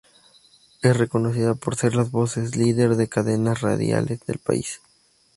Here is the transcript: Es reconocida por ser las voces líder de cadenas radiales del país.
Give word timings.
Es 0.81 0.97
reconocida 0.97 1.53
por 1.53 1.75
ser 1.75 1.93
las 1.93 2.09
voces 2.09 2.55
líder 2.55 2.95
de 2.95 3.07
cadenas 3.07 3.61
radiales 3.61 4.19
del 4.25 4.39
país. 4.39 4.81